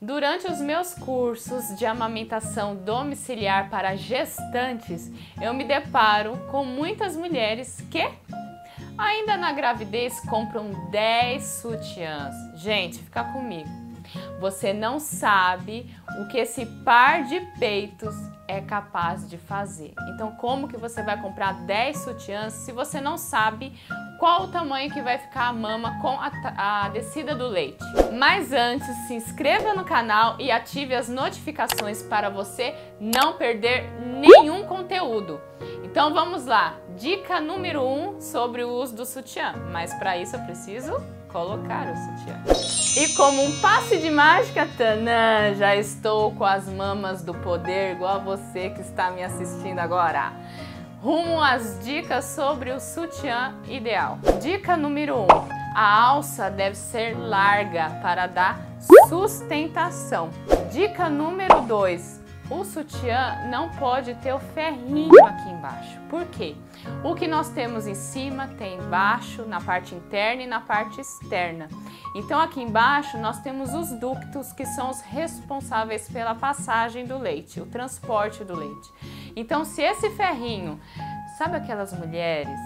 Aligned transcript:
Durante 0.00 0.46
os 0.46 0.60
meus 0.60 0.94
cursos 0.94 1.76
de 1.76 1.84
amamentação 1.84 2.76
domiciliar 2.76 3.68
para 3.68 3.96
gestantes, 3.96 5.10
eu 5.42 5.52
me 5.52 5.64
deparo 5.64 6.36
com 6.52 6.64
muitas 6.64 7.16
mulheres 7.16 7.80
que 7.90 8.08
ainda 8.96 9.36
na 9.36 9.50
gravidez 9.52 10.20
compram 10.20 10.70
10 10.92 11.44
sutiãs. 11.44 12.34
Gente, 12.54 12.98
fica 12.98 13.24
comigo. 13.24 13.87
Você 14.40 14.72
não 14.72 14.98
sabe 14.98 15.92
o 16.20 16.28
que 16.28 16.38
esse 16.38 16.66
par 16.84 17.24
de 17.24 17.40
peitos 17.58 18.14
é 18.46 18.60
capaz 18.60 19.28
de 19.28 19.36
fazer. 19.36 19.92
Então, 20.14 20.32
como 20.32 20.66
que 20.68 20.76
você 20.76 21.02
vai 21.02 21.20
comprar 21.20 21.52
10 21.66 21.98
sutiãs 21.98 22.52
se 22.54 22.72
você 22.72 23.00
não 23.00 23.18
sabe 23.18 23.72
qual 24.18 24.44
o 24.44 24.48
tamanho 24.48 24.90
que 24.90 25.00
vai 25.00 25.18
ficar 25.18 25.48
a 25.48 25.52
mama 25.52 26.00
com 26.00 26.08
a, 26.08 26.30
a, 26.56 26.88
descida 26.88 27.34
do 27.34 27.46
leite. 27.46 27.84
Mas 28.12 28.52
antes, 28.52 28.88
se 29.06 29.14
inscreva 29.14 29.74
no 29.74 29.84
canal 29.84 30.36
e 30.40 30.50
ative 30.50 30.94
as 30.94 31.08
notificações 31.08 32.02
para 32.02 32.28
você 32.28 32.74
não 32.98 33.34
perder 33.34 33.88
nenhum 34.00 34.64
conteúdo. 34.64 35.40
Então 35.84 36.12
vamos 36.12 36.44
lá, 36.46 36.74
dica 36.96 37.40
número 37.40 37.82
1 37.82 38.08
um 38.08 38.20
sobre 38.20 38.64
o 38.64 38.70
uso 38.70 38.96
do 38.96 39.06
sutiã, 39.06 39.54
mas 39.72 39.94
para 39.94 40.18
isso 40.18 40.36
eu 40.36 40.40
preciso 40.40 41.17
colocar 41.28 41.86
o 41.86 41.96
sutiã. 41.96 43.02
E 43.02 43.08
como 43.14 43.42
um 43.42 43.60
passe 43.60 43.98
de 43.98 44.10
mágica, 44.10 44.68
tanã, 44.76 45.54
já 45.54 45.76
estou 45.76 46.32
com 46.32 46.44
as 46.44 46.68
mamas 46.68 47.22
do 47.22 47.34
poder, 47.34 47.92
igual 47.92 48.22
você 48.22 48.70
que 48.70 48.80
está 48.80 49.10
me 49.10 49.22
assistindo 49.22 49.78
agora 49.78 50.32
rumo 51.00 51.40
às 51.40 51.78
dicas 51.84 52.24
sobre 52.24 52.70
o 52.70 52.80
sutiã 52.80 53.54
ideal. 53.68 54.18
Dica 54.40 54.76
número 54.76 55.16
1. 55.16 55.22
Um, 55.22 55.26
a 55.74 56.02
alça 56.02 56.50
deve 56.50 56.74
ser 56.74 57.16
larga 57.16 57.90
para 58.02 58.26
dar 58.26 58.60
sustentação. 59.08 60.30
Dica 60.72 61.08
número 61.08 61.60
2. 61.62 62.17
O 62.50 62.64
sutiã 62.64 63.46
não 63.50 63.68
pode 63.68 64.14
ter 64.16 64.32
o 64.32 64.38
ferrinho 64.38 65.22
aqui 65.26 65.50
embaixo. 65.50 66.00
Por 66.08 66.24
quê? 66.26 66.56
O 67.04 67.14
que 67.14 67.28
nós 67.28 67.50
temos 67.50 67.86
em 67.86 67.94
cima 67.94 68.48
tem 68.58 68.78
embaixo, 68.78 69.44
na 69.44 69.60
parte 69.60 69.94
interna 69.94 70.42
e 70.42 70.46
na 70.46 70.58
parte 70.58 70.98
externa. 70.98 71.68
Então 72.14 72.40
aqui 72.40 72.62
embaixo 72.62 73.18
nós 73.18 73.38
temos 73.40 73.74
os 73.74 73.90
ductos 74.00 74.50
que 74.52 74.64
são 74.64 74.88
os 74.88 75.02
responsáveis 75.02 76.08
pela 76.08 76.34
passagem 76.34 77.04
do 77.04 77.18
leite, 77.18 77.60
o 77.60 77.66
transporte 77.66 78.42
do 78.44 78.56
leite. 78.56 78.90
Então 79.36 79.62
se 79.62 79.82
esse 79.82 80.08
ferrinho, 80.10 80.80
sabe 81.36 81.56
aquelas 81.58 81.92
mulheres 81.92 82.58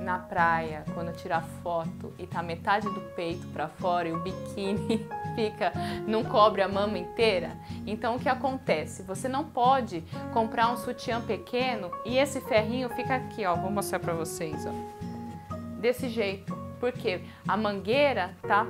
na 0.00 0.18
praia, 0.18 0.84
quando 0.94 1.14
tira 1.16 1.42
foto 1.62 2.14
e 2.18 2.26
tá 2.26 2.42
metade 2.42 2.88
do 2.88 3.00
peito 3.14 3.46
para 3.48 3.68
fora 3.68 4.08
e 4.08 4.12
o 4.12 4.20
biquíni 4.20 5.06
fica, 5.36 5.72
não 6.08 6.24
cobre 6.24 6.62
a 6.62 6.68
mama 6.68 6.98
inteira. 6.98 7.56
Então 7.86 8.16
o 8.16 8.18
que 8.18 8.28
acontece? 8.28 9.02
Você 9.04 9.28
não 9.28 9.44
pode 9.44 10.02
comprar 10.32 10.72
um 10.72 10.76
sutiã 10.76 11.20
pequeno 11.20 11.92
e 12.04 12.18
esse 12.18 12.40
ferrinho 12.40 12.88
fica 12.88 13.14
aqui, 13.14 13.44
ó, 13.44 13.54
vou 13.54 13.70
mostrar 13.70 14.00
para 14.00 14.14
vocês, 14.14 14.66
ó. 14.66 14.72
Desse 15.78 16.08
jeito. 16.08 16.66
Porque 16.80 17.22
a 17.48 17.56
mangueira 17.56 18.34
tá 18.46 18.66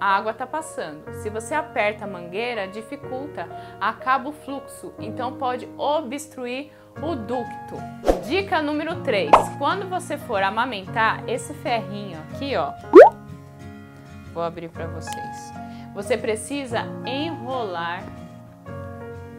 a 0.00 0.16
água 0.16 0.32
está 0.32 0.46
passando. 0.46 1.10
Se 1.22 1.30
você 1.30 1.54
aperta 1.54 2.04
a 2.04 2.08
mangueira, 2.08 2.68
dificulta, 2.68 3.48
acaba 3.80 4.28
o 4.28 4.32
fluxo, 4.32 4.92
então 4.98 5.38
pode 5.38 5.68
obstruir 5.78 6.70
o 7.02 7.14
ducto. 7.14 7.76
Dica 8.26 8.62
número 8.62 9.02
3. 9.02 9.30
Quando 9.58 9.88
você 9.88 10.18
for 10.18 10.42
amamentar, 10.42 11.22
esse 11.28 11.54
ferrinho 11.54 12.18
aqui, 12.30 12.56
ó, 12.56 12.72
vou 14.32 14.42
abrir 14.42 14.68
para 14.68 14.86
vocês. 14.86 15.52
Você 15.96 16.14
precisa 16.14 16.82
enrolar 17.06 18.04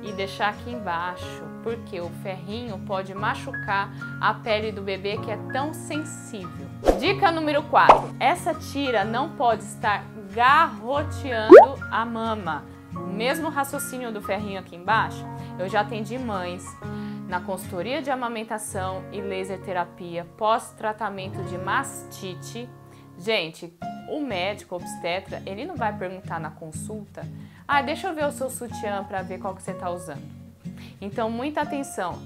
e 0.02 0.12
deixar 0.12 0.50
aqui 0.50 0.72
embaixo, 0.72 1.44
porque 1.62 2.02
o 2.02 2.10
ferrinho 2.24 2.80
pode 2.80 3.14
machucar 3.14 3.92
a 4.20 4.34
pele 4.34 4.72
do 4.72 4.82
bebê 4.82 5.20
que 5.20 5.30
é 5.30 5.38
tão 5.54 5.72
sensível. 5.72 6.66
Dica 7.00 7.32
número 7.32 7.62
4. 7.62 8.16
Essa 8.20 8.56
tira 8.56 9.06
não 9.06 9.36
pode 9.36 9.62
estar 9.62 10.04
garroteando 10.34 11.78
a 11.92 12.04
mama. 12.04 12.66
Mesmo 13.14 13.50
raciocínio 13.50 14.12
do 14.12 14.20
ferrinho 14.20 14.60
aqui 14.60 14.76
embaixo, 14.76 15.24
eu 15.60 15.70
já 15.70 15.82
atendi 15.82 16.18
mães 16.18 16.66
na 17.28 17.40
consultoria 17.40 18.02
de 18.02 18.10
amamentação 18.10 19.04
e 19.12 19.22
laser 19.22 19.62
terapia 19.62 20.26
pós-tratamento 20.36 21.40
de 21.44 21.58
mastite. 21.60 22.68
Gente, 23.16 23.72
o 24.08 24.20
médico 24.20 24.76
obstetra, 24.76 25.42
ele 25.46 25.66
não 25.66 25.76
vai 25.76 25.96
perguntar 25.96 26.40
na 26.40 26.50
consulta, 26.50 27.26
ah, 27.68 27.82
deixa 27.82 28.08
eu 28.08 28.16
ver 28.16 28.26
o 28.26 28.32
seu 28.32 28.50
sutiã 28.50 29.04
para 29.04 29.22
ver 29.22 29.40
qual 29.40 29.56
que 29.56 29.62
você 29.62 29.72
está 29.72 29.90
usando. 29.90 30.24
Então, 31.02 31.30
muita 31.30 31.62
atenção. 31.62 32.18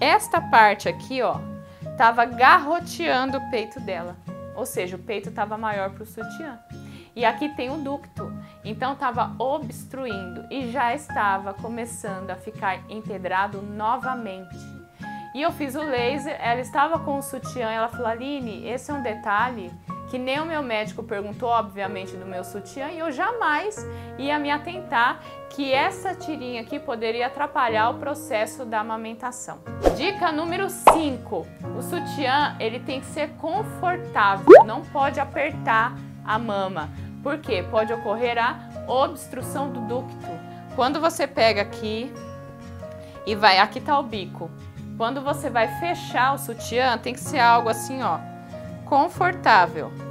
Esta 0.00 0.40
parte 0.40 0.88
aqui, 0.88 1.22
ó, 1.22 1.38
tava 1.96 2.24
garroteando 2.24 3.38
o 3.38 3.50
peito 3.50 3.80
dela. 3.80 4.16
Ou 4.54 4.64
seja, 4.64 4.96
o 4.96 4.98
peito 4.98 5.28
estava 5.28 5.58
maior 5.58 5.90
para 5.90 6.02
o 6.02 6.06
sutiã. 6.06 6.58
E 7.14 7.24
aqui 7.24 7.48
tem 7.48 7.70
o 7.70 7.78
ducto, 7.78 8.30
então 8.62 8.92
estava 8.92 9.34
obstruindo 9.38 10.44
e 10.50 10.70
já 10.70 10.94
estava 10.94 11.54
começando 11.54 12.30
a 12.30 12.36
ficar 12.36 12.78
empedrado 12.90 13.62
novamente. 13.62 14.54
E 15.34 15.40
eu 15.40 15.50
fiz 15.50 15.74
o 15.74 15.82
laser, 15.82 16.36
ela 16.38 16.60
estava 16.60 16.98
com 16.98 17.18
o 17.18 17.22
sutiã, 17.22 17.70
ela 17.70 17.88
falou, 17.88 18.06
Aline, 18.06 18.68
esse 18.68 18.90
é 18.90 18.94
um 18.94 19.02
detalhe 19.02 19.72
que 20.16 20.18
nem 20.18 20.40
o 20.40 20.46
meu 20.46 20.62
médico 20.62 21.02
perguntou, 21.02 21.50
obviamente, 21.50 22.16
do 22.16 22.24
meu 22.24 22.42
sutiã, 22.42 22.88
e 22.88 23.00
eu 23.00 23.12
jamais 23.12 23.86
ia 24.16 24.38
me 24.38 24.50
atentar 24.50 25.20
que 25.50 25.70
essa 25.70 26.14
tirinha 26.14 26.62
aqui 26.62 26.78
poderia 26.78 27.26
atrapalhar 27.26 27.90
o 27.90 27.98
processo 27.98 28.64
da 28.64 28.80
amamentação. 28.80 29.58
Dica 29.94 30.32
número 30.32 30.70
5. 30.70 31.46
O 31.76 31.82
sutiã, 31.82 32.56
ele 32.58 32.80
tem 32.80 33.00
que 33.00 33.06
ser 33.08 33.28
confortável, 33.32 34.64
não 34.64 34.80
pode 34.80 35.20
apertar 35.20 35.92
a 36.24 36.38
mama. 36.38 36.88
Por 37.22 37.36
quê? 37.36 37.62
Pode 37.70 37.92
ocorrer 37.92 38.38
a 38.38 38.58
obstrução 38.88 39.70
do 39.70 39.80
ducto. 39.80 40.30
Quando 40.74 40.98
você 40.98 41.26
pega 41.26 41.60
aqui 41.60 42.10
e 43.26 43.34
vai, 43.34 43.58
aqui 43.58 43.82
tá 43.82 43.98
o 43.98 44.02
bico. 44.02 44.50
Quando 44.96 45.20
você 45.20 45.50
vai 45.50 45.68
fechar 45.78 46.34
o 46.34 46.38
sutiã, 46.38 46.96
tem 46.96 47.12
que 47.12 47.20
ser 47.20 47.38
algo 47.38 47.68
assim, 47.68 48.02
ó, 48.02 48.18
confortável. 48.86 50.05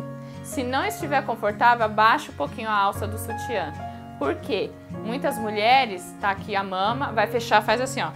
Se 0.46 0.64
não 0.64 0.86
estiver 0.86 1.26
confortável, 1.26 1.86
abaixa 1.86 2.32
um 2.32 2.36
pouquinho 2.36 2.70
a 2.70 2.74
alça 2.74 3.06
do 3.06 3.18
sutiã. 3.18 3.74
Por 4.18 4.36
quê? 4.36 4.72
Muitas 5.04 5.38
mulheres, 5.38 6.16
tá 6.22 6.30
aqui 6.30 6.56
a 6.56 6.64
mama, 6.64 7.12
vai 7.12 7.28
fechar, 7.28 7.62
faz 7.62 7.82
assim, 7.82 8.02
ó. 8.02 8.12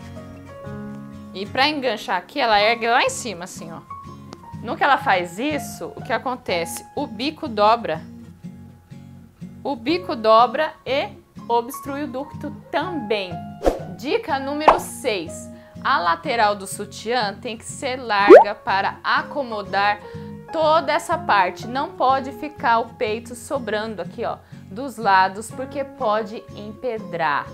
E 1.33 1.45
para 1.45 1.67
enganchar 1.67 2.15
aqui, 2.15 2.39
ela 2.39 2.61
ergue 2.61 2.87
lá 2.87 3.03
em 3.03 3.09
cima, 3.09 3.43
assim, 3.43 3.69
ó. 3.71 3.81
No 4.63 4.77
que 4.77 4.83
ela 4.83 4.97
faz 4.97 5.37
isso, 5.37 5.91
o 5.95 6.01
que 6.01 6.13
acontece? 6.13 6.85
O 6.95 7.05
bico 7.05 7.49
dobra 7.49 8.01
o 9.63 9.75
bico 9.75 10.15
dobra 10.15 10.73
e 10.85 11.09
obstrui 11.47 12.03
o 12.03 12.07
ducto 12.07 12.49
também. 12.71 13.31
Dica 13.97 14.39
número 14.39 14.79
6. 14.79 15.49
A 15.83 15.99
lateral 15.99 16.55
do 16.55 16.65
sutiã 16.65 17.35
tem 17.35 17.57
que 17.57 17.65
ser 17.65 17.97
larga 17.97 18.55
para 18.55 18.99
acomodar 19.03 19.99
toda 20.51 20.91
essa 20.91 21.17
parte. 21.17 21.67
Não 21.67 21.91
pode 21.91 22.31
ficar 22.33 22.79
o 22.79 22.89
peito 22.95 23.35
sobrando 23.35 24.01
aqui, 24.01 24.25
ó, 24.25 24.37
dos 24.69 24.97
lados, 24.97 25.49
porque 25.49 25.83
pode 25.83 26.43
empedrar. 26.55 27.45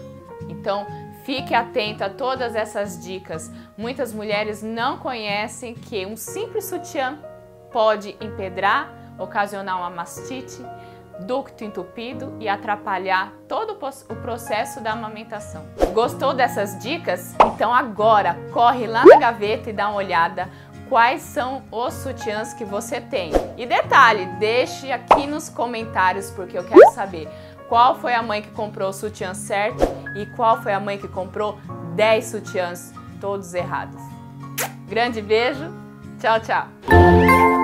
Então, 0.49 0.85
fique 1.23 1.53
atento 1.53 2.03
a 2.03 2.09
todas 2.09 2.55
essas 2.55 3.03
dicas. 3.03 3.51
Muitas 3.77 4.13
mulheres 4.13 4.61
não 4.61 4.97
conhecem 4.97 5.73
que 5.73 6.05
um 6.05 6.15
simples 6.15 6.65
sutiã 6.65 7.17
pode 7.71 8.15
empedrar, 8.21 8.89
ocasionar 9.17 9.77
uma 9.77 9.89
mastite, 9.89 10.63
ducto 11.21 11.63
entupido 11.63 12.35
e 12.39 12.47
atrapalhar 12.47 13.31
todo 13.47 13.77
o 14.09 14.15
processo 14.15 14.81
da 14.81 14.91
amamentação. 14.91 15.65
Gostou 15.93 16.33
dessas 16.33 16.77
dicas? 16.79 17.33
Então 17.53 17.73
agora 17.73 18.37
corre 18.51 18.85
lá 18.85 19.05
na 19.05 19.17
gaveta 19.17 19.69
e 19.69 19.73
dá 19.73 19.87
uma 19.87 19.97
olhada 19.97 20.49
quais 20.89 21.21
são 21.21 21.63
os 21.71 21.93
sutiãs 21.93 22.53
que 22.53 22.65
você 22.65 23.01
tem. 23.01 23.31
E 23.57 23.65
detalhe, 23.65 24.25
deixe 24.39 24.91
aqui 24.91 25.25
nos 25.27 25.49
comentários 25.49 26.29
porque 26.31 26.57
eu 26.57 26.63
quero 26.63 26.91
saber 26.91 27.27
qual 27.67 27.99
foi 27.99 28.13
a 28.13 28.21
mãe 28.21 28.41
que 28.41 28.49
comprou 28.49 28.89
o 28.89 28.93
sutiã 28.93 29.33
certo 29.33 29.83
e 30.15 30.25
qual 30.27 30.61
foi 30.61 30.73
a 30.73 30.79
mãe 30.79 30.97
que 30.97 31.07
comprou 31.07 31.57
10 31.95 32.25
sutiãs 32.25 32.93
todos 33.19 33.53
errados. 33.53 34.01
Grande 34.87 35.21
beijo, 35.21 35.73
tchau, 36.19 36.39
tchau! 36.39 37.54